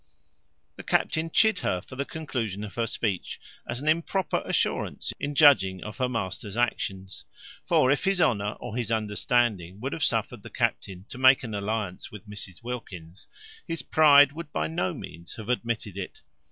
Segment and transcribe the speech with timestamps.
[0.77, 5.35] The captain chid her for the conclusion of her speech, as an improper assurance in
[5.35, 7.23] judging of her master's actions:
[7.63, 11.53] for if his honour, or his understanding, would have suffered the captain to make an
[11.53, 13.27] alliance with Mrs Wilkins,
[13.67, 16.23] his pride would by no means have admitted it.